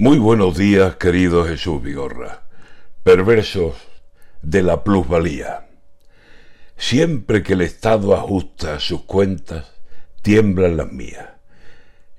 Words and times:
Muy 0.00 0.20
buenos 0.20 0.56
días, 0.56 0.94
querido 0.94 1.44
Jesús 1.44 1.82
Vigorra. 1.82 2.44
Perversos 3.02 3.74
de 4.42 4.62
la 4.62 4.84
plusvalía. 4.84 5.66
Siempre 6.76 7.42
que 7.42 7.54
el 7.54 7.62
Estado 7.62 8.14
ajusta 8.14 8.78
sus 8.78 9.02
cuentas, 9.02 9.72
tiemblan 10.22 10.76
las 10.76 10.92
mías. 10.92 11.30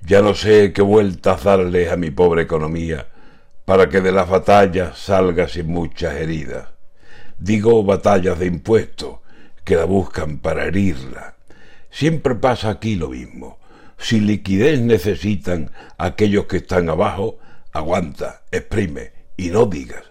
Ya 0.02 0.20
no 0.20 0.34
sé 0.34 0.74
qué 0.74 0.82
vueltas 0.82 1.44
darle 1.44 1.88
a 1.88 1.96
mi 1.96 2.10
pobre 2.10 2.42
economía 2.42 3.06
para 3.64 3.88
que 3.88 4.02
de 4.02 4.12
las 4.12 4.28
batallas 4.28 4.98
salga 4.98 5.48
sin 5.48 5.68
muchas 5.68 6.16
heridas. 6.16 6.68
Digo 7.38 7.82
batallas 7.82 8.38
de 8.38 8.44
impuestos 8.44 9.20
que 9.64 9.76
la 9.76 9.86
buscan 9.86 10.40
para 10.40 10.66
herirla. 10.66 11.36
Siempre 11.90 12.34
pasa 12.34 12.68
aquí 12.68 12.96
lo 12.96 13.08
mismo. 13.08 13.58
Si 13.96 14.20
liquidez 14.20 14.82
necesitan 14.82 15.70
aquellos 15.96 16.44
que 16.44 16.58
están 16.58 16.90
abajo, 16.90 17.38
aguanta, 17.72 18.42
exprime 18.50 19.12
y 19.36 19.50
no 19.50 19.66
digas. 19.66 20.04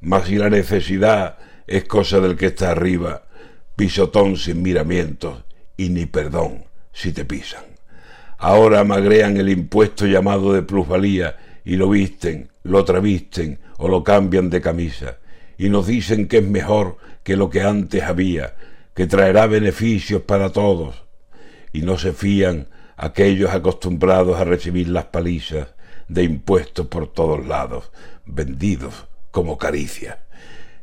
Mas 0.00 0.26
si 0.26 0.36
la 0.36 0.50
necesidad 0.50 1.38
es 1.66 1.84
cosa 1.84 2.20
del 2.20 2.36
que 2.36 2.46
está 2.46 2.70
arriba, 2.70 3.24
pisotón 3.76 4.36
sin 4.36 4.62
miramientos 4.62 5.44
y 5.76 5.90
ni 5.90 6.06
perdón 6.06 6.64
si 6.92 7.12
te 7.12 7.24
pisan. 7.24 7.64
Ahora 8.38 8.84
magrean 8.84 9.36
el 9.36 9.50
impuesto 9.50 10.06
llamado 10.06 10.52
de 10.52 10.62
plusvalía 10.62 11.36
y 11.64 11.76
lo 11.76 11.90
visten, 11.90 12.50
lo 12.62 12.84
travisten 12.84 13.58
o 13.78 13.88
lo 13.88 14.02
cambian 14.02 14.50
de 14.50 14.60
camisa 14.60 15.18
y 15.58 15.68
nos 15.68 15.86
dicen 15.86 16.26
que 16.26 16.38
es 16.38 16.44
mejor 16.44 16.96
que 17.22 17.36
lo 17.36 17.50
que 17.50 17.60
antes 17.60 18.02
había, 18.02 18.56
que 18.94 19.06
traerá 19.06 19.46
beneficios 19.46 20.22
para 20.22 20.50
todos 20.50 21.04
y 21.72 21.82
no 21.82 21.98
se 21.98 22.12
fían 22.12 22.68
aquellos 22.96 23.50
acostumbrados 23.50 24.40
a 24.40 24.44
recibir 24.44 24.88
las 24.88 25.04
palizas 25.06 25.68
de 26.10 26.24
impuestos 26.24 26.88
por 26.88 27.06
todos 27.06 27.46
lados, 27.46 27.92
vendidos 28.26 29.06
como 29.30 29.56
caricias. 29.56 30.18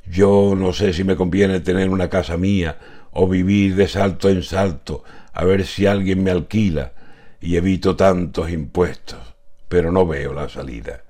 Yo 0.09 0.53
no 0.55 0.71
sé 0.71 0.93
si 0.93 1.03
me 1.03 1.17
conviene 1.17 1.59
tener 1.59 1.89
una 1.89 2.09
casa 2.09 2.37
mía 2.37 2.79
o 3.11 3.27
vivir 3.27 3.75
de 3.75 3.89
salto 3.89 4.29
en 4.29 4.41
salto 4.41 5.03
a 5.33 5.43
ver 5.43 5.65
si 5.65 5.85
alguien 5.85 6.23
me 6.23 6.31
alquila 6.31 6.93
y 7.41 7.57
evito 7.57 7.97
tantos 7.97 8.49
impuestos, 8.49 9.19
pero 9.67 9.91
no 9.91 10.07
veo 10.07 10.33
la 10.33 10.47
salida. 10.47 11.03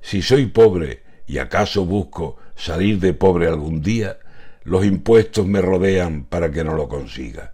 Si 0.00 0.22
soy 0.22 0.46
pobre 0.46 1.02
y 1.26 1.38
acaso 1.38 1.84
busco 1.84 2.36
salir 2.54 3.00
de 3.00 3.12
pobre 3.12 3.48
algún 3.48 3.82
día, 3.82 4.18
los 4.62 4.84
impuestos 4.84 5.46
me 5.48 5.60
rodean 5.60 6.24
para 6.26 6.52
que 6.52 6.62
no 6.62 6.76
lo 6.76 6.88
consiga. 6.88 7.52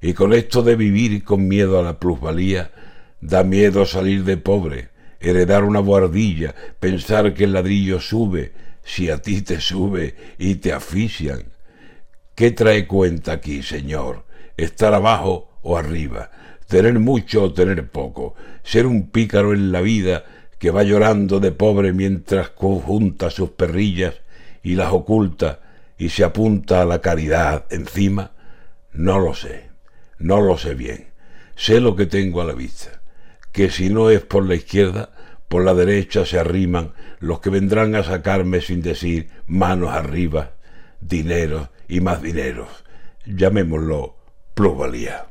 Y 0.00 0.14
con 0.14 0.32
esto 0.32 0.62
de 0.62 0.74
vivir 0.74 1.22
con 1.22 1.46
miedo 1.46 1.78
a 1.78 1.82
la 1.84 2.00
plusvalía, 2.00 2.72
da 3.20 3.44
miedo 3.44 3.86
salir 3.86 4.24
de 4.24 4.36
pobre, 4.36 4.90
heredar 5.20 5.64
una 5.64 5.80
buhardilla, 5.80 6.54
pensar 6.78 7.34
que 7.34 7.44
el 7.44 7.52
ladrillo 7.52 8.00
sube, 8.00 8.52
si 8.82 9.10
a 9.10 9.18
ti 9.18 9.42
te 9.42 9.60
sube 9.60 10.16
y 10.38 10.56
te 10.56 10.72
asfixian. 10.72 11.44
¿Qué 12.34 12.50
trae 12.50 12.86
cuenta 12.86 13.32
aquí, 13.32 13.62
Señor? 13.62 14.24
¿Estar 14.56 14.94
abajo 14.94 15.58
o 15.62 15.76
arriba? 15.76 16.30
¿Tener 16.66 16.98
mucho 16.98 17.44
o 17.44 17.52
tener 17.52 17.90
poco? 17.90 18.34
¿Ser 18.62 18.86
un 18.86 19.10
pícaro 19.10 19.52
en 19.52 19.72
la 19.72 19.80
vida 19.80 20.24
que 20.58 20.70
va 20.70 20.82
llorando 20.82 21.40
de 21.40 21.52
pobre 21.52 21.92
mientras 21.92 22.50
conjunta 22.50 23.30
sus 23.30 23.50
perrillas 23.50 24.14
y 24.62 24.74
las 24.74 24.92
oculta 24.92 25.60
y 25.98 26.08
se 26.08 26.24
apunta 26.24 26.80
a 26.80 26.84
la 26.84 27.00
caridad 27.00 27.66
encima? 27.70 28.32
No 28.92 29.18
lo 29.18 29.34
sé. 29.34 29.70
No 30.18 30.40
lo 30.40 30.58
sé 30.58 30.74
bien. 30.74 31.08
Sé 31.56 31.80
lo 31.80 31.96
que 31.96 32.06
tengo 32.06 32.40
a 32.40 32.44
la 32.44 32.54
vista, 32.54 32.99
que 33.52 33.70
si 33.70 33.90
no 33.90 34.10
es 34.10 34.22
por 34.22 34.46
la 34.46 34.54
izquierda, 34.54 35.10
por 35.48 35.64
la 35.64 35.74
derecha 35.74 36.24
se 36.24 36.38
arriman 36.38 36.92
los 37.18 37.40
que 37.40 37.50
vendrán 37.50 37.94
a 37.94 38.04
sacarme 38.04 38.60
sin 38.60 38.82
decir 38.82 39.30
manos 39.46 39.90
arriba, 39.90 40.52
dinero 41.00 41.70
y 41.88 42.00
más 42.00 42.22
dinero. 42.22 42.68
Llamémoslo 43.26 44.16
plusvalía. 44.54 45.29